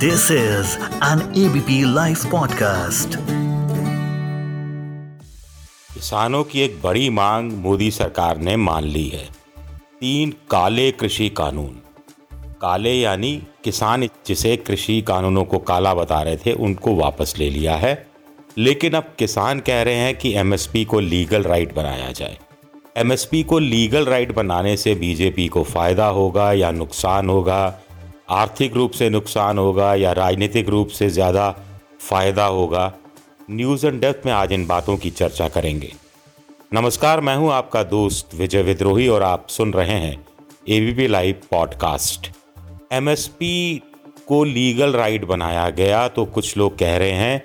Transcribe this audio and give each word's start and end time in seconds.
This 0.00 0.22
is 0.22 0.66
an 1.02 1.18
ABP 1.18 1.84
Life 1.84 2.20
podcast. 2.34 3.16
किसानों 5.94 6.44
की 6.44 6.60
एक 6.60 6.80
बड़ी 6.84 7.10
मांग 7.10 7.52
मोदी 7.52 7.90
सरकार 7.90 8.38
ने 8.38 8.56
मान 8.56 8.84
ली 8.84 9.08
है। 9.08 9.28
तीन 10.00 10.30
काले 10.30 10.90
कृषि 10.90 11.28
कानून। 11.28 11.78
काले 12.34 12.94
यानी 12.94 13.42
किसान 13.64 14.08
जिसे 14.26 14.56
कृषि 14.56 15.02
कानूनों 15.02 15.44
को 15.44 15.58
काला 15.58 15.94
बता 15.94 16.22
रहे 16.22 16.36
थे, 16.36 16.52
उनको 16.52 16.94
वापस 16.94 17.34
ले 17.38 17.50
लिया 17.50 17.76
है। 17.76 18.06
लेकिन 18.58 18.92
अब 18.92 19.14
किसान 19.18 19.60
कह 19.60 19.82
रहे 19.82 19.94
हैं 19.94 20.18
कि 20.18 20.36
एमएसपी 20.36 20.84
को 20.84 21.00
लीगल 21.00 21.42
राइट 21.42 21.74
बनाया 21.74 22.12
जाए। 22.12 22.38
एमएसपी 22.96 23.42
को 23.42 23.58
लीगल 23.58 24.04
राइट 24.04 24.34
बनाने 24.34 24.76
से 24.76 24.94
बीजेपी 24.94 25.48
को 25.48 25.62
फ़ायदा 25.62 26.06
होगा 26.06 26.52
या 26.52 26.70
नुकसान 26.70 27.28
होगा? 27.28 27.80
आर्थिक 28.30 28.74
रूप 28.74 28.90
से 28.90 29.08
नुकसान 29.10 29.58
होगा 29.58 29.94
या 29.94 30.10
राजनीतिक 30.12 30.68
रूप 30.68 30.88
से 30.88 31.08
ज़्यादा 31.10 31.50
फ़ायदा 32.00 32.44
होगा 32.46 32.92
न्यूज़ 33.50 33.86
एंड 33.86 34.00
डेप्थ 34.00 34.26
में 34.26 34.32
आज 34.32 34.52
इन 34.52 34.66
बातों 34.66 34.96
की 34.96 35.10
चर्चा 35.10 35.48
करेंगे। 35.48 35.92
नमस्कार, 36.74 37.20
मैं 37.20 37.34
हूँ 37.36 37.50
आपका 37.52 37.82
दोस्त 37.82 38.34
विजय 38.34 38.62
विद्रोही 38.62 39.08
और 39.08 39.22
आप 39.22 39.46
सुन 39.48 39.72
रहे 39.72 39.96
हैं 39.96 40.14
एबीपी 40.68 41.06
लाइव 41.06 41.40
पॉडकास्ट 41.50 42.30
एमएसपी 42.92 43.82
को 44.28 44.42
लीगल 44.44 44.92
राइट 44.92 45.24
बनाया 45.24 45.68
गया 45.70 46.06
तो 46.08 46.24
कुछ 46.26 46.56
लोग 46.56 46.78
कह 46.78 46.96
रहे 46.96 47.12
हैं 47.12 47.42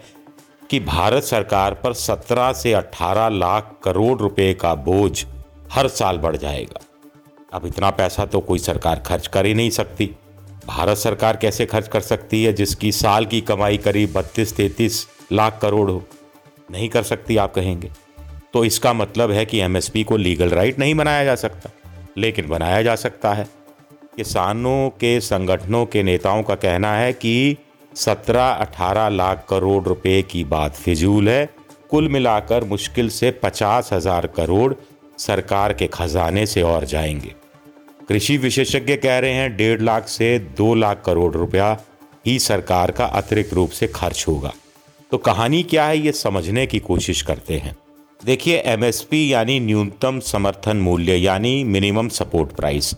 कि 0.70 0.80
भारत 0.82 1.24
सरकार 1.24 1.74
पर 1.84 1.94
17 1.96 2.52
से 2.54 2.74
18 2.74 3.32
लाख 3.32 3.76
करोड़ 3.84 4.18
रुपए 4.20 4.54
का 4.54 4.76
बोझ 4.76 5.26
हर 5.72 5.88
साल 5.88 6.18
बढ़ 6.18 6.38
जाएगा। 6.38 6.82
अब 7.54 7.66
इतना 7.66 7.90
पैसा 7.92 8.26
तो 8.26 8.40
कोई 8.42 8.60
सरकार 8.60 9.00
खर्च 9.00 9.28
कर 9.28 9.46
ही 9.46 9.54
नहीं 9.54 9.70
सकती। 9.70 10.10
भारत 10.68 10.98
सरकार 10.98 11.38
कैसे 11.38 11.66
खर्च 11.66 11.88
कर 11.88 12.02
सकती 12.02 12.44
है 12.44 12.54
जिसकी 12.54 12.92
साल 12.92 13.26
की 13.26 13.42
कमाई 13.42 13.78
करीब 13.78 14.14
बत्तीस, 14.14 14.56
तैतीस 14.56 15.08
लाख 15.32 15.60
करोड़ 15.62 15.92
हो? 15.92 16.04
नहीं 16.72 16.90
कर 16.90 17.04
सकती, 17.04 17.38
आप 17.38 17.54
कहेंगे। 17.54 17.92
तो 18.54 18.66
इसका 18.66 18.94
मतलब 18.94 19.32
है 19.32 19.46
कि 19.46 19.60
एमएसपी 19.60 20.04
को 20.04 20.18
लीगल 20.18 20.50
राइट 20.50 20.80
नहीं 20.80 20.96
बनाया 20.96 21.26
जा 21.26 21.36
सकता। 21.36 21.70
लेकिन 22.18 22.48
बनाया 22.48 22.82
जा 22.82 22.96
सकता 22.96 23.34
है। 23.34 23.48
किसानों 24.18 24.90
के, 24.90 25.20
संगठनों 25.20 25.86
के 25.86 26.04
नेताओं 26.04 26.44
का 26.44 26.56
कहना 26.56 26.94
है 26.94 27.14
कि 27.14 27.58
17-18 27.96 29.10
लाख 29.10 29.46
करोड़ 29.50 29.84
रुपए 29.84 30.22
की 30.22 30.44
बात 30.44 30.76
फिजूल 30.76 31.30
है। 31.30 31.50
कुल 31.90 32.10
मिलाकर 32.10 32.64
मुश्किल 32.64 33.10
से 33.10 33.32
पचास 33.32 33.90
हज़ार 33.94 34.28
करोड़ 34.28 34.74
सरकार 35.18 35.74
के 35.74 35.88
खजाने 35.88 36.46
से 36.46 36.62
और 36.62 36.86
जाएँगे। 36.86 37.45
कृषि 38.10 38.38
विशेषज्ञ 38.38 38.96
कह 38.96 39.20
रहे 39.20 39.34
हैं, 39.34 39.58
डेढ़ 39.58 39.82
लाख 39.82 40.08
से 40.08 40.40
दो 40.40 40.74
लाख 40.76 41.04
करोड़ 41.06 41.34
रुपया 41.34 41.78
ही 42.28 42.40
सरकार 42.40 42.92
का 42.92 43.06
अतिरिक्त 43.06 43.54
रूप 43.54 43.70
से 43.70 43.88
खर्च 43.88 44.26
होगा। 44.28 44.54
तो 45.12 45.18
कहानी 45.18 45.64
क्या 45.64 45.86
है, 45.86 45.98
ये 45.98 46.12
समझने 46.12 46.66
की 46.66 46.80
कोशिश 46.80 47.22
करते 47.22 47.54
हैं। 47.54 47.76
देखिए 48.26 48.58
एमएसपी 48.58 49.34
यानी 49.34 49.60
न्यूनतम 49.60 50.20
समर्थन 50.20 50.78
मूल्य, 50.78 51.16
यानी 51.16 51.64
मिनिमम 51.64 52.10
सपोर्ट 52.10 52.52
प्राइस 52.52 52.96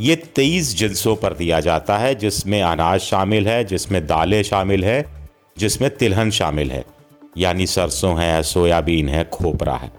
ये 0.00 0.16
तेईस 0.16 0.76
जिनसों 0.76 1.16
पर 1.16 1.34
दिया 1.34 1.60
जाता 1.60 1.98
है, 1.98 2.14
जिसमें 2.14 2.62
अनाज 2.62 3.00
शामिल 3.00 3.48
है, 3.48 3.64
जिसमें 3.64 4.06
दालें 4.06 4.42
शामिल 4.42 4.84
है, 4.84 5.04
जिसमें 5.58 5.96
तिलहन 5.96 6.30
शामिल 6.30 6.70
है। 6.70 6.84
यानी 7.38 7.66
सरसों 7.66 8.20
है, 8.20 8.42
सोयाबीन 8.42 9.08
है, 9.08 9.24
खोपरा 9.24 9.74
है। 9.74 9.92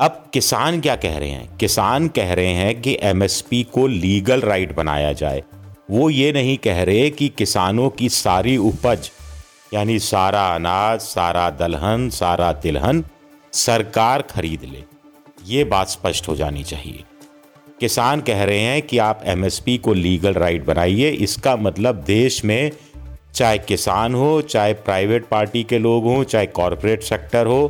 अब 0.00 0.30
किसान 0.32 0.80
क्या 0.80 0.96
कह 0.96 1.18
रहे 1.18 1.30
हैं? 1.30 1.56
किसान 1.56 2.08
कह 2.08 2.34
रहे 2.34 2.46
हैं 2.46 2.80
कि 2.80 2.98
एमएसपी 3.02 3.62
को 3.62 3.86
लीगल 3.86 4.40
राइट 4.40 4.74
बनाया 4.74 5.12
जाए। 5.12 5.42
वो 5.90 6.10
ये 6.10 6.32
नहीं 6.32 6.58
कह 6.58 6.82
रहे 6.82 7.10
कि 7.10 7.28
किसानों 7.28 7.90
की 7.90 8.08
सारी 8.08 8.56
उपज, 8.56 9.10
यानी 9.74 9.98
सारा 9.98 10.46
अनाज, 10.54 11.00
सारा 11.00 11.50
दलहन, 11.50 12.10
सारा 12.10 12.52
तिलहन 12.52 13.04
सरकार 13.52 14.22
खरीद 14.22 14.64
ले। 14.64 14.84
ये 15.46 15.64
बात 15.64 15.88
स्पष्ट 15.88 16.28
हो 16.28 16.36
जानी 16.36 16.64
चाहिए। 16.64 17.04
किसान 17.80 18.20
कह 18.20 18.44
रहे 18.44 18.60
हैं 18.60 18.82
कि 18.82 18.98
आप 18.98 19.20
एमएसपी 19.24 19.78
को 19.78 19.94
लीगल 19.94 20.34
राइट 20.34 20.64
बनाइए। 20.64 21.10
इसका 21.10 21.56
मतलब 21.56 21.94
देश 21.94 22.44
में 22.44 22.70
चाहे 23.34 23.58
किसान 23.58 24.14
हो, 24.14 24.42
चाहे 24.42 24.72
प्राइवेट 24.72 25.26
पार्टी 25.26 25.62
के 25.62 25.78
लोग 25.78 26.04
हों, 26.04 26.24
चाहे 26.24 26.46
कॉरपोरेट 26.46 27.02
सेक्टर 27.02 27.46
हो, 27.46 27.68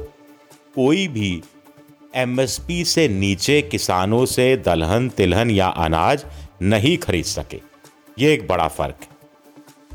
कोई 0.74 1.08
भी 1.08 1.42
एमएसपी 2.16 2.84
से 2.84 3.06
नीचे 3.08 3.60
किसानों 3.62 4.24
से 4.26 4.56
दलहन, 4.56 5.08
तिलहन 5.08 5.50
या 5.50 5.66
अनाज 5.66 6.24
नहीं 6.62 6.96
खरीद 6.98 7.24
सके। 7.24 7.60
ये 8.18 8.32
एक 8.34 8.46
बड़ा 8.48 8.68
फ़र्क 8.68 8.96
है। 9.02 9.08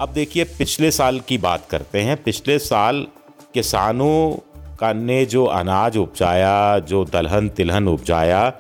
अब 0.01 0.09
देखिए, 0.09 0.43
पिछले 0.43 0.91
साल 0.91 1.19
की 1.19 1.37
बात 1.37 1.67
करते 1.69 2.01
हैं। 2.01 2.23
पिछले 2.23 2.59
साल 2.59 3.05
किसानों 3.53 4.31
का 4.79 4.91
ने 4.93 5.25
जो 5.25 5.45
अनाज 5.45 5.97
उपजाया, 5.97 6.79
जो 6.79 7.03
दलहन, 7.05 7.49
तिलहन 7.49 7.87
उपजाया, 7.87 8.53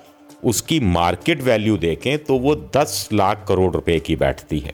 उसकी 0.43 0.79
मार्केट 0.79 1.41
वैल्यू 1.41 1.77
देखें 1.77 2.17
तो 2.23 2.37
वो 2.37 2.55
10 2.75 3.09
लाख 3.13 3.45
करोड़ 3.47 3.73
रुपए 3.73 3.99
की 3.99 4.15
बैठती 4.15 4.59
है। 4.59 4.73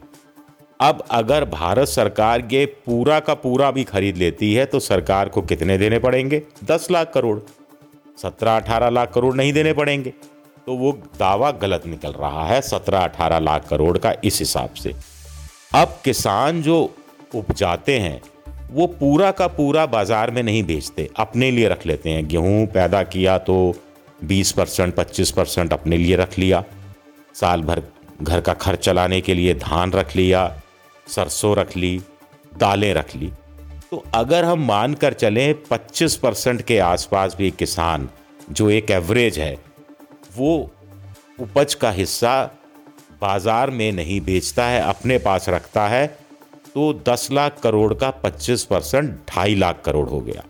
अब 0.80 1.04
अगर 1.12 1.46
भारत 1.46 1.88
सरकार 1.88 2.48
ये 2.52 2.66
पूरा 2.86 3.20
का 3.20 3.34
पूरा 3.34 3.72
भी 3.72 3.84
खरीद 3.84 4.18
लेती 4.18 4.54
है 4.54 4.66
तो 4.66 4.80
सरकार 4.80 5.30
को 5.30 5.42
कितने 5.42 5.78
देने 5.78 6.00
पड़ेंगे? 6.00 6.42
10 6.64 6.88
लाख 6.92 7.12
करोड़। 7.14 7.40
सत्रह 8.18 8.56
अठारह 8.56 8.90
लाख 8.90 9.12
करोड़ 9.14 9.36
नहीं 9.36 9.54
देने 9.54 9.74
पड़ेंगे। 9.74 10.14
तो 10.68 10.76
वो 10.76 10.92
दावा 11.20 11.52
गलत 11.52 11.86
निकल 11.86 12.12
रहा 12.12 12.46
है 12.48 12.62
सत्रह 12.62 13.00
अठारह 13.00 13.40
लाख 13.40 13.68
करोड़ 13.70 13.98
का 13.98 14.14
इस 14.24 14.40
हिसाब 14.40 14.74
से। 14.74 14.94
अब 15.76 16.00
किसान 16.06 16.62
जो 16.62 16.80
उपजाते 17.36 17.98
हैं, 18.00 18.22
वो 18.72 18.88
पूरा 18.90 19.32
का 19.32 19.48
पूरा 19.48 19.86
बाज़ार 19.86 20.32
में 20.32 20.42
नहीं 20.44 20.64
बेचते। 20.64 21.10
अपने 21.18 21.52
लिए 21.52 21.68
रख 21.70 21.86
लेते 21.86 22.10
हैं। 22.10 22.28
गेहूँ 22.28 22.66
पैदा 22.68 23.04
किया 23.06 23.38
तो 23.40 23.76
20 24.24 24.52
परसेंट, 24.52 24.96
पच्चीस 24.96 25.32
परसेंट 25.32 25.74
अपने 25.74 25.98
लिए 25.98 26.16
रख 26.16 26.38
लिया। 26.40 26.64
साल 27.36 27.62
भर 27.62 27.82
घर 28.22 28.42
का 28.42 28.54
खर्च 28.54 28.80
चलाने 28.80 29.22
के 29.22 29.34
लिए 29.34 29.54
धान 29.56 29.92
रख 29.92 30.16
लिया, 30.16 30.48
सरसों 31.08 31.56
रख 31.56 31.76
ली, 31.78 32.02
दालें 32.58 32.94
रख 32.94 33.16
ली। 33.16 33.32
तो 33.92 34.04
अगर 34.14 34.46
हम 34.46 34.66
मान 34.66 34.94
कर 34.94 35.14
चलें 35.14 35.56
25 35.64 36.16
परसेंट 36.16 36.62
के 36.62 36.80
आसपास 36.80 37.36
भी 37.38 37.52
किसान, 37.52 38.10
जो 38.50 38.70
एक 38.70 38.92
एवरेज 38.92 39.40
है, 39.40 39.56
वो 40.38 40.70
उपज 41.40 41.74
का 41.74 41.92
हिस्सा 41.92 42.44
बाज़ार 43.22 43.70
में 43.70 43.92
नहीं 43.92 44.20
बेचता 44.22 44.66
है, 44.66 44.82
अपने 44.82 45.18
पास 45.18 45.50
रखता 45.50 45.88
है 45.88 46.06
तो 46.68 46.92
10 47.04 47.28
लाख 47.32 47.60
करोड़ 47.60 47.94
का 47.94 48.10
25 48.24 48.64
परसेंट 48.64 49.10
ढाई 49.30 49.56
लाख 49.56 49.82
करोड़ 49.86 50.08
हो 50.10 50.20
गया। 50.22 50.44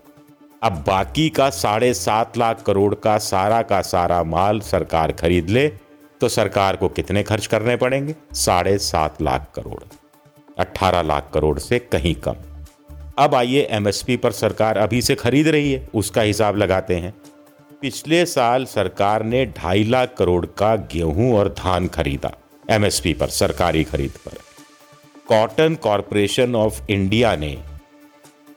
अब 0.62 0.82
बाकी 0.86 1.28
का 1.30 1.48
साढ़े 1.50 1.92
सात 1.94 2.36
लाख 2.38 2.62
करोड़ 2.62 2.94
का 2.94 3.16
सारा 3.18 3.62
का 3.62 3.80
सारा 3.82 4.22
माल 4.24 4.60
सरकार 4.62 5.12
खरीद 5.12 5.50
ले 5.50 5.68
तो 6.20 6.28
सरकार 6.28 6.76
को 6.76 6.88
कितने 6.88 7.22
खर्च 7.22 7.46
करने 7.46 7.76
पड़ेंगे? 7.76 8.14
साढ़े 8.34 8.76
सात 8.80 9.22
लाख 9.22 9.50
करोड़। 9.54 9.82
अट्ठारह 10.58 11.02
लाख 11.02 11.30
करोड़ 11.34 11.58
से 11.58 11.78
कहीं 11.78 12.14
कम। 12.18 12.36
अब 13.18 13.34
आइए 13.34 13.66
एमएसपी 13.70 14.16
पर 14.16 14.32
सरकार 14.32 14.78
अभी 14.78 15.00
से 15.02 15.14
खरीद 15.16 15.48
रही 15.48 15.72
है, 15.72 15.86
उसका 15.94 16.22
हिसाब 16.22 16.56
लगाते 16.56 16.96
हैं। 16.96 17.12
पिछले 17.82 18.24
साल 18.26 18.64
सरकार 18.66 19.22
ने 19.24 19.44
ढाई 19.48 19.84
लाख 19.84 20.14
करोड़ 20.18 20.44
का 20.58 20.74
गेहूँ 20.92 21.32
और 21.38 21.48
धान 21.58 21.88
खरीदा 21.88 22.30
एमएसपी 22.70 23.12
पर, 23.12 23.28
सरकारी 23.28 23.82
खरीद 23.84 24.10
पर। 24.26 24.36
कॉटन 25.28 25.74
कॉरपोरेशन 25.82 26.54
ऑफ़ 26.56 26.80
इंडिया 26.90 27.34
ने 27.36 27.56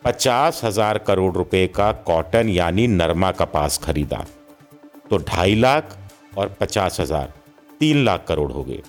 पचास 0.05 0.61
हज़ार 0.63 0.97
करोड़ 0.97 1.33
रुपए 1.33 1.66
का 1.67 1.91
कॉटन 2.05 2.50
यानी 2.50 2.88
नरमा 2.89 3.31
कपास 3.31 3.77
खरीदा 3.83 4.25
तो 5.09 5.17
ढाई 5.19 5.55
लाख 5.55 5.97
और 6.38 6.55
पचास 6.59 7.00
हज़ार, 7.00 7.33
तीन 7.79 8.03
लाख 8.05 8.25
करोड़ 8.27 8.51
हो 8.51 8.63
गए। 8.63 8.81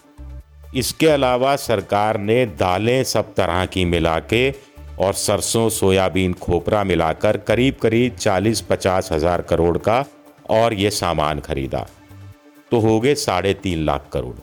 इसके 0.75 1.09
अलावा 1.09 1.55
सरकार 1.58 2.19
ने 2.20 2.44
दालें 2.49 3.02
सब 3.05 3.35
तरह 3.35 3.64
की 3.67 3.85
मिला 3.87 4.19
के 4.32 4.50
और 4.99 5.12
सरसों, 5.15 5.69
सोयाबीन, 5.71 6.33
खोपरा 6.35 6.83
मिलाकर 6.85 7.37
करीब 7.39 7.77
करीब 7.83 8.17
चालीस 8.17 8.61
पचास 8.61 9.12
हज़ार 9.12 9.43
करोड़ 9.43 9.77
का 9.79 10.05
और 10.50 10.75
ये 10.75 10.91
सामान 10.93 11.41
खरीदा। 11.41 11.87
तो 12.71 12.79
हो 12.81 12.99
गए 13.00 13.15
साढ़े 13.17 13.55
तीन 13.55 13.85
लाख 13.85 14.09
करोड़। 14.12 14.35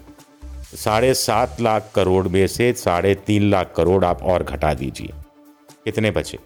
साढ़े 0.76 1.14
सात 1.14 1.62
लाख 1.62 1.92
करोड़ 1.96 2.28
में 2.28 2.46
से 2.48 2.72
साढ़े 2.74 3.14
तीन 3.18 3.50
लाख 3.50 3.74
करोड़ 3.76 4.04
आप 4.06 4.24
और 4.24 4.44
घटा 4.44 4.74
दीजिए। 4.74 5.14
कितने 5.86 6.12
बचे? 6.12 6.38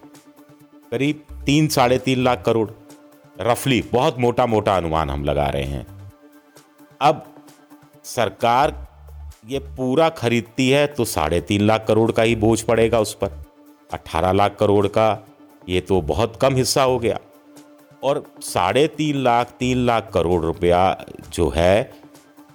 करीब 0.92 1.24
तीन, 1.46 1.68
साढ़े 1.68 1.98
तीन 1.98 2.24
लाख 2.24 2.44
करोड़। 2.46 2.70
रफली, 3.42 3.82
बहुत 3.94 4.20
मोटा 4.20 4.46
मोटा 4.46 4.76
अनुमान 4.78 5.10
हम 5.10 5.24
लगा 5.26 5.48
रहे 5.48 5.64
हैं। 5.64 5.86
अब 7.02 7.26
सरकार 8.06 8.76
ये 9.48 9.60
पूरा 9.78 10.10
खरीदती 10.12 10.70
है 10.70 10.86
तो 10.88 11.06
साढ़े 11.06 11.40
तीन 11.42 11.62
लाख 11.62 11.86
करोड़ 11.88 12.12
का 12.12 12.24
ही 12.24 12.36
बोझ 12.38 12.62
पड़ेगा 12.62 13.00
उस 13.00 13.14
पर। 13.14 13.43
अट्ठारह 13.94 14.32
लाख 14.32 14.56
करोड़ 14.60 14.88
का, 14.88 15.26
ये 15.70 15.82
तो 15.82 16.02
बहुत 16.02 16.38
कम 16.42 16.56
हिस्सा 16.56 16.84
हो 16.84 17.00
गया। 17.00 17.20
और 18.04 18.24
साढ़े 18.42 18.88
तीन 18.88 19.24
लाख 19.24 19.52
तीन 19.60 19.86
लाख 19.86 20.10
करोड़ 20.14 20.42
रुपया 20.42 21.06
जो 21.34 21.50
है, 21.50 21.92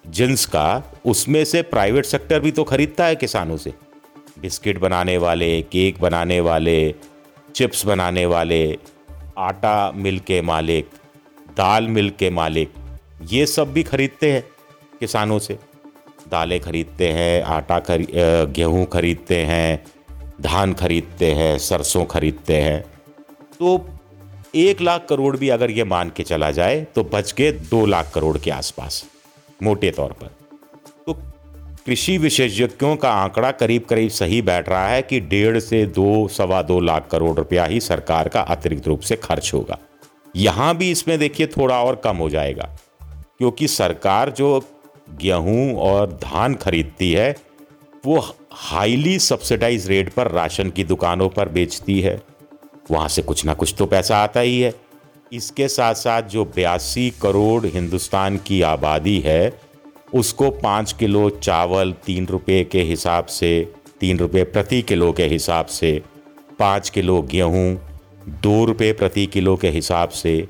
जिन्स 0.06 0.44
का, 0.46 0.82
उसमें 1.06 1.44
से 1.44 1.62
प्राइवेट 1.62 2.04
सेक्टर 2.04 2.40
भी 2.40 2.50
तो 2.50 2.64
खरीदता 2.64 3.04
है 3.04 3.16
किसानों 3.16 3.56
से। 3.56 3.72
बिस्किट 4.40 4.78
बनाने 4.78 5.16
वाले, 5.18 5.60
केक 5.62 6.00
बनाने 6.00 6.40
वाले, 6.40 6.94
चिप्स 7.54 7.84
बनाने 7.86 8.26
वाले, 8.26 8.78
आटा 9.38 9.92
मिल 9.94 10.18
के 10.18 10.40
मालिक, 10.42 10.90
दाल 11.56 11.88
मिल 11.88 12.10
के 12.10 12.30
मालिक, 12.30 12.72
ये 13.22 13.46
सब 13.46 13.72
भी 13.72 13.82
खरीदते 13.82 14.32
हैं 14.32 14.44
किसानों 15.00 15.38
से। 15.38 15.58
दालें 16.30 16.58
खरीदते 16.60 17.08
हैं, 17.08 17.42
आटा 17.42 17.78
खरी 17.80 18.06
गेहूँ 18.52 18.84
खरीदते 18.86 19.36
हैं 19.36 19.84
धान 20.38 20.72
खरीदते 20.74 21.30
हैं, 21.32 21.56
सरसों 21.58 22.04
खरीदते 22.06 22.56
हैं 22.56 22.80
तो 23.54 23.86
एक 24.54 24.80
लाख 24.80 25.06
करोड़ 25.08 25.36
भी 25.36 25.48
अगर 25.48 25.70
ये 25.70 25.84
मान 25.84 26.10
के 26.16 26.22
चला 26.22 26.50
जाए 26.50 26.80
तो 26.94 27.02
बच 27.04 27.32
गए 27.32 27.50
दो 27.52 27.84
लाख 27.86 28.10
करोड़ 28.14 28.36
के 28.38 28.50
आसपास, 28.50 29.04
मोटे 29.60 29.90
तौर 29.90 30.12
पर। 30.12 30.30
तो 31.06 31.12
कृषि 31.86 32.16
विशेषज्ञों 32.18 32.94
का 32.96 33.10
आंकड़ा 33.12 33.50
करीब 33.52 33.84
करीब 33.84 34.10
सही 34.10 34.40
बैठ 34.42 34.68
रहा 34.68 34.88
है 34.88 35.02
कि 35.02 35.20
डेढ़ 35.22 35.58
से 35.58 35.84
दो, 35.88 36.28
सवा 36.28 36.62
दो 36.62 36.80
लाख 36.80 37.08
करोड़ 37.10 37.36
रुपया 37.36 37.64
ही 37.64 37.80
सरकार 37.80 38.28
का 38.28 38.40
अतिरिक्त 38.40 38.86
रूप 38.86 39.00
से 39.00 39.16
खर्च 39.18 39.52
होगा। 39.54 39.78
यहाँ 40.36 40.76
भी 40.76 40.90
इसमें 40.90 41.18
देखिए 41.18 41.46
थोड़ा 41.48 41.82
और 41.82 41.96
कम 41.96 42.16
हो 42.16 42.28
जाएगा, 42.30 42.68
क्योंकि 43.38 43.68
सरकार 43.68 44.30
जो 44.30 44.60
गेहूँ 45.20 45.74
और 45.80 46.12
धान 46.14 46.54
खरीदती 46.56 47.12
है, 47.12 47.34
वो 48.04 48.24
हाईली 48.60 49.18
सब्सिडाइज 49.18 49.86
रेट 49.88 50.08
पर 50.12 50.30
राशन 50.30 50.70
की 50.70 50.84
दुकानों 50.84 51.28
पर 51.28 51.48
बेचती 51.48 52.00
है। 52.00 52.22
वहाँ 52.90 53.08
से 53.08 53.22
कुछ 53.22 53.44
ना 53.44 53.54
कुछ 53.54 53.74
तो 53.78 53.86
पैसा 53.86 54.16
आता 54.16 54.40
ही 54.40 54.60
है। 54.60 54.74
इसके 55.32 55.68
साथ 55.68 55.94
साथ 55.94 56.22
जो 56.22 56.44
बयासी 56.44 57.10
करोड़ 57.22 57.66
हिंदुस्तान 57.66 58.36
की 58.36 58.62
आबादी 58.62 59.18
है, 59.20 59.60
उसको 60.14 60.50
पाँच 60.50 60.92
किलो 60.92 61.30
चावल 61.30 61.94
तीन 62.06 62.26
रुपये 62.26 62.64
के 62.64 62.82
हिसाब 62.82 63.26
से, 63.26 63.72
तीन 64.00 64.18
रुपये 64.18 64.44
प्रति 64.44 64.82
किलो 64.82 65.12
के 65.12 65.26
हिसाब 65.26 65.66
से, 65.66 66.02
पाँच 66.58 66.90
किलो 66.90 67.22
गेहूँ, 67.22 67.74
दो 68.42 68.64
रुपये 68.64 68.92
प्रति 68.92 69.26
किलो 69.26 69.56
के 69.56 69.68
हिसाब 69.68 70.08
से, 70.08 70.48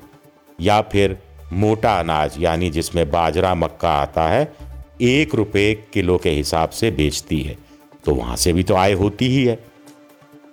या 0.61 0.81
फिर 0.81 1.17
मोटा 1.53 1.99
अनाज, 1.99 2.35
यानी 2.39 2.69
जिसमें 2.69 3.09
बाजरा 3.11 3.55
मक्का 3.55 3.93
आता 3.93 4.27
है, 4.27 4.53
एक 5.01 5.35
रुपये 5.35 5.73
किलो 5.93 6.17
के 6.17 6.29
हिसाब 6.29 6.69
से 6.69 6.91
बेचती 6.91 7.41
है। 7.41 7.68
तो 8.03 8.13
वहाँ 8.15 8.35
से 8.35 8.53
भी 8.53 8.63
तो 8.63 8.75
आय 8.75 8.93
होती 8.93 9.27
ही 9.27 9.43
है। 9.45 9.55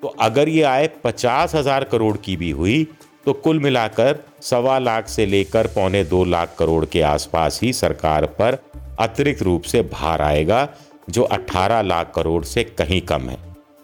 तो 0.02 0.08
अगर 0.20 0.48
ये 0.48 0.62
आय 0.64 0.86
पचास 1.04 1.54
हज़ार 1.54 1.84
करोड़ 1.84 2.16
की 2.16 2.36
भी 2.36 2.50
हुई 2.52 2.86
तो 3.26 3.32
कुल 3.34 3.60
मिलाकर 3.60 4.18
सवा 4.42 4.78
लाख 4.78 5.08
से 5.08 5.24
लेकर 5.26 5.66
पौने 5.66 6.02
दो 6.04 6.22
लाख 6.24 6.54
करोड़ 6.58 6.84
के 6.84 7.00
आसपास 7.04 7.58
ही 7.62 7.72
सरकार 7.72 8.26
पर 8.34 8.58
अतिरिक्त 9.00 9.42
रूप 9.42 9.62
से 9.62 9.82
भार 9.84 10.22
आएगा, 10.22 10.68
जो 11.10 11.22
18 11.24 11.80
लाख 11.82 12.12
करोड़ 12.14 12.42
से 12.44 12.64
कहीं 12.64 13.00
कम 13.02 13.28
है। 13.28 13.38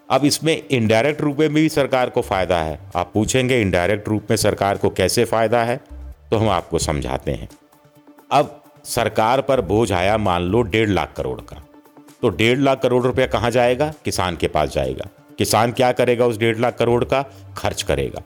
अब 0.08 0.25
इसमें 0.25 0.62
इनडायरेक्ट 0.69 1.20
रूप 1.20 1.38
में 1.38 1.55
भी 1.55 1.69
सरकार 1.69 2.11
को 2.11 2.20
फ़ायदा 2.23 2.58
है। 2.58 2.79
आप 2.97 3.11
पूछेंगे 3.15 3.61
इनडायरेक्ट 3.61 4.08
रूप 4.08 4.31
में 4.31 4.37
सरकार 4.37 4.76
को 4.76 4.91
कैसे 4.91 5.25
फ़ायदा 5.25 5.62
है? 5.62 5.76
तो 6.31 6.37
हम 6.37 6.49
आपको 6.50 6.79
समझाते 6.79 7.32
हैं। 7.32 7.49
अब 8.31 8.62
सरकार 8.87 9.41
पर 9.41 9.61
बोझ 9.62 9.91
आया 9.93 10.17
मान 10.19 10.43
लो 10.43 10.62
डेढ़ 10.62 10.88
लाख 10.88 11.12
करोड़ 11.17 11.41
का। 11.43 11.62
तो 12.22 12.28
डेढ़ 12.28 12.58
लाख 12.58 12.80
करोड़ 12.82 13.02
रुपया 13.02 13.26
कहाँ 13.26 13.50
जाएगा? 13.50 13.92
किसान 14.04 14.36
के 14.36 14.48
पास 14.48 14.69
जाएगा। 14.69 15.08
किसान 15.38 15.72
क्या 15.72 15.92
करेगा 15.92 16.26
उस 16.26 16.36
डेढ़ 16.36 16.58
लाख 16.58 16.76
करोड़ 16.78 17.04
का? 17.04 17.22
खर्च 17.56 17.82
करेगा। 17.82 18.22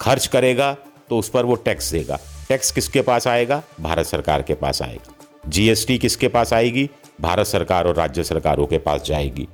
खर्च 0.00 0.26
करेगा 0.26 0.76
तो 1.08 1.18
उस 1.18 1.28
पर 1.28 1.44
वो 1.44 1.54
टैक्स 1.54 1.90
देगा। 1.92 2.18
टैक्स 2.48 2.70
किसके 2.70 3.02
पास 3.02 3.26
आएगा? 3.26 3.62
भारत 3.80 4.06
सरकार 4.06 4.42
के 4.42 4.54
पास 4.54 4.82
आएगा। 4.82 5.14
जीएसटी 5.48 5.98
किसके 5.98 6.28
पास 6.28 6.52
आएगी? 6.52 6.90
भारत 7.20 7.46
सरकार 7.46 7.86
और 7.86 7.94
राज्य 7.94 8.24
सरकारों 8.24 8.66
के 8.66 8.78
पास 8.78 9.02
जाएगी। 9.02 9.48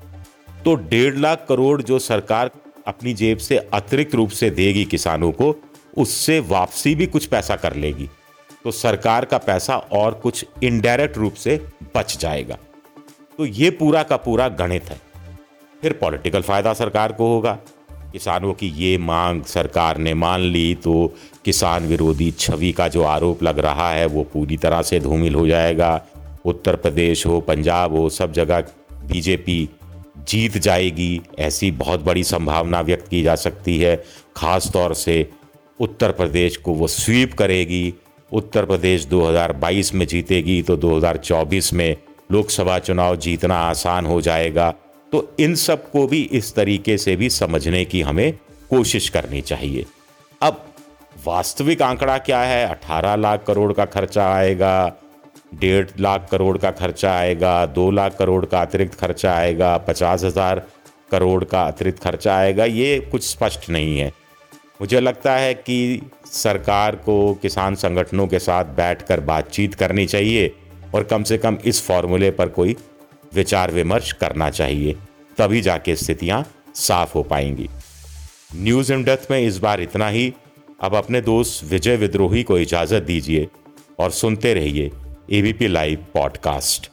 तो 0.65 0.75
डेढ़ 0.75 1.17
लाख 1.17 1.47
करोड़ 1.49 1.83
जो 1.83 1.99
सरकार 1.99 2.51
अपनी 2.87 3.15
जेब 3.15 3.39
से 3.39 3.57
अतिरिक्त 3.57 4.15
रूप 4.15 4.31
से 4.31 4.51
देगी 4.51 4.85
किसानों 4.85 5.33
को, 5.33 5.55
उससे 5.97 6.41
वापसी 6.41 6.95
भी 6.95 7.07
कुछ 7.07 7.27
पैसा 7.27 7.57
कर 7.57 7.75
लेगी। 7.75 8.09
तो 8.65 8.71
सरकार 8.71 9.25
का 9.25 9.39
पैसा 9.39 9.77
और 9.77 10.15
कुछ 10.15 10.47
इनडायरेक्ट 10.63 11.19
रूप 11.19 11.35
से 11.35 11.67
बच 11.97 12.19
जाएगा। 12.19 12.59
तो 13.39 13.47
ये 13.47 13.71
पूरा 13.71 14.03
का 14.03 14.17
पूरा 14.17 14.49
गणित 14.49 14.85
है। 14.85 15.01
फिर 15.83 15.93
पॉलिटिकल 15.93 16.43
फ़ायदा 16.43 16.73
सरकार 16.73 17.13
को 17.13 17.27
होगा। 17.27 17.53
किसानों 18.13 18.53
की 18.53 18.69
ये 18.69 18.97
मांग 18.99 19.43
सरकार 19.43 19.99
ने 19.99 20.15
मान 20.15 20.41
ली 20.41 20.75
तो 20.75 21.15
किसान 21.45 21.87
विरोधी 21.87 22.31
छवि 22.31 22.73
का 22.73 22.89
जो 22.89 23.03
आरोप 23.03 23.43
लग 23.43 23.59
रहा 23.59 23.91
है, 23.93 24.07
वो 24.07 24.23
पूरी 24.25 24.57
तरह 24.57 24.83
से 24.83 25.01
धूमिल 25.01 25.35
हो 25.35 25.47
जाएगा। 25.47 26.07
उत्तर 26.45 26.77
प्रदेश 26.77 27.27
हो, 27.27 27.41
पंजाब 27.41 27.95
हो, 27.95 28.09
सब 28.09 28.33
जगह 28.33 28.61
बीजेपी 28.93 29.69
जीत 30.29 30.57
जाएगी, 30.59 31.21
ऐसी 31.39 31.71
बहुत 31.71 32.01
बड़ी 32.01 32.25
संभावना 32.25 32.81
व्यक्त 32.81 33.09
की 33.09 33.23
जा 33.23 33.35
सकती 33.35 33.79
है। 33.79 33.97
खास 34.37 34.71
तौर 34.73 34.95
से 34.95 35.29
उत्तर 35.81 36.13
प्रदेश 36.13 36.57
को 36.57 36.73
वो 36.73 36.87
स्वीप 36.89 37.35
करेगी। 37.35 37.95
उत्तर 38.33 38.65
प्रदेश 38.65 39.05
2022 39.05 39.95
में 39.95 40.07
जीतेगी 40.07 40.61
तो 40.63 40.77
2024 40.77 41.73
में 41.73 41.97
लोकसभा 42.33 42.79
चुनाव 42.79 43.17
जीतना 43.17 43.57
आसान 43.57 44.07
हो 44.07 44.21
जाएगा। 44.21 44.75
तो 45.13 45.35
इन 45.41 45.55
सबको 45.55 46.07
भी 46.07 46.23
इस 46.23 46.55
तरीके 46.55 46.99
से 46.99 47.17
भी 47.17 47.31
समझने 47.31 47.85
की 47.85 48.01
हमें 48.01 48.33
कोशिश 48.71 49.09
करनी 49.09 49.41
चाहिए। 49.41 49.85
अब 50.43 50.65
वास्तविक 51.27 51.83
आंकड़ा 51.83 52.19
क्या 52.19 52.41
है? 52.41 52.69
18 52.71 53.17
लाख 53.17 53.45
करोड़ 53.47 53.73
का 53.73 53.85
खर्चा 53.85 54.29
आएगा, 54.35 54.97
डेढ़ 55.55 55.87
लाख 56.01 56.29
करोड़ 56.31 56.59
का 56.59 56.71
खर्चा 56.71 57.13
आएगा, 57.19 57.67
दो 57.67 57.91
लाख 57.91 58.17
करोड़ 58.19 58.47
का 58.47 58.63
अतिरिक्त 58.63 58.95
खर्चा 58.95 59.35
आएगा, 59.35 59.77
पचास 59.79 60.25
हज़ार 60.25 60.67
करोड़ 61.11 61.45
का 61.45 61.63
अतिरिक्त 61.63 62.03
खर्चा 62.03 62.37
आएगा, 62.37 62.65
ये 62.65 62.99
कुछ 63.01 63.27
स्पष्ट 63.27 63.71
नहीं 63.71 63.99
है। 63.99 64.13
मुझे 64.81 65.01
लगता 65.01 65.37
है 65.37 65.55
कि 65.55 66.03
सरकार 66.25 66.97
को, 66.97 67.35
किसान 67.35 67.75
संगठनों 67.75 68.27
के 68.27 68.39
साथ 68.39 68.65
बैठकर 68.65 69.21
बातचीत 69.21 69.75
करनी 69.75 70.07
चाहिए। 70.07 70.55
और 70.95 71.03
कम 71.03 71.23
से 71.23 71.39
कम 71.39 71.59
इस 71.65 71.83
फॉर्मूले 71.87 72.31
पर 72.31 72.49
कोई 72.49 72.77
विचार 73.35 73.71
विमर्श 73.71 74.13
करना 74.13 74.51
चाहिए, 74.51 74.97
तभी 75.39 75.61
जाके 75.61 75.97
स्थितियाँ 75.97 76.45
साफ़ 76.75 77.13
हो 77.15 77.23
पाएँगी। 77.23 77.69
न्यूज़ 78.55 78.93
इन 78.93 79.05
डेथ 79.05 79.31
में 79.31 79.41
इस 79.41 79.59
बार 79.59 79.81
इतना 79.81 80.09
ही। 80.09 80.33
अब 80.83 80.95
अपने 80.95 81.21
दोस्त 81.21 81.65
विजय 81.65 81.97
विद्रोही 81.97 82.43
को 82.43 82.59
इजाज़त 82.59 83.03
दीजिए 83.03 83.49
और 83.99 84.11
सुनते 84.11 84.55
रहिए 84.55 84.91
ABP 85.33 85.69
live 85.69 86.07
podcast 86.15 86.91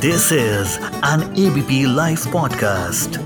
this 0.00 0.32
is 0.32 0.78
an 1.04 1.34
ABP 1.38 1.84
live 1.94 2.18
podcast 2.32 3.23